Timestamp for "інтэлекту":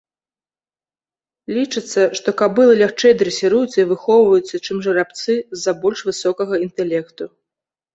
6.69-7.35